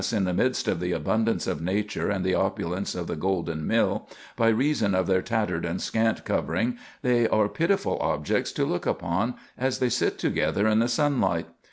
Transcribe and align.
in 0.11 0.23
the 0.23 0.33
midst 0.33 0.67
of 0.67 0.79
the 0.79 0.93
abundance 0.93 1.45
of 1.45 1.61
nature 1.61 2.09
and 2.09 2.25
the 2.25 2.33
opulence 2.33 2.95
of 2.95 3.05
the 3.05 3.15
golden 3.15 3.67
mill, 3.67 4.09
by 4.35 4.47
reason 4.47 4.95
of 4.95 5.05
their 5.05 5.21
tattered 5.21 5.63
and 5.63 5.79
scant 5.79 6.25
covering 6.25 6.75
they 7.03 7.27
are 7.27 7.47
pitiful 7.47 7.99
objects 7.99 8.51
to 8.51 8.65
look 8.65 8.87
upon 8.87 9.35
as 9.59 9.77
they 9.77 9.89
sit 9.89 10.17
together 10.17 10.67
in 10.67 10.79
the 10.79 10.87
sunlight. 10.87 11.45